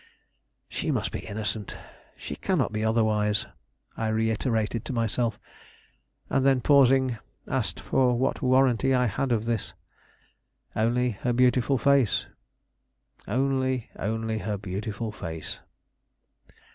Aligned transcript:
"She 0.67 0.89
must 0.89 1.11
be 1.11 1.19
innocent; 1.27 1.77
she 2.17 2.35
cannot 2.35 2.71
be 2.71 2.83
otherwise," 2.83 3.45
I 3.95 4.07
reiterated 4.07 4.83
to 4.85 4.93
myself, 4.93 5.39
and 6.27 6.43
then 6.43 6.59
pausing, 6.59 7.19
asked 7.47 7.93
what 7.93 8.41
warranty 8.41 8.95
I 8.95 9.05
had 9.05 9.31
of 9.31 9.45
this? 9.45 9.75
Only 10.75 11.11
her 11.21 11.33
beautiful 11.33 11.77
face; 11.77 12.25
only, 13.27 13.91
only 13.95 14.39
her 14.39 14.57
beautiful 14.57 15.11
face. 15.11 15.59